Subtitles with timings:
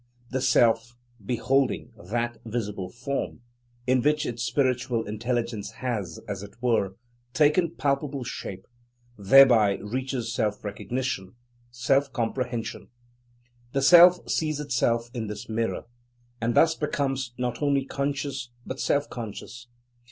[0.31, 3.41] The Self, beholding that visible form,
[3.85, 6.95] in which its spiritual intelligence has, as it were,
[7.35, 8.65] taken palpable shape,
[9.15, 11.35] thereby reaches self recognition,
[11.69, 12.87] self comprehension.
[13.73, 15.83] The Self sees itself in this mirror,
[16.41, 19.67] and thus becomes not only conscious, but self conscious.